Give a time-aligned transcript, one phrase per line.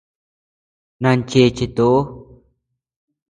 [1.01, 1.89] Nan cheche toʼo.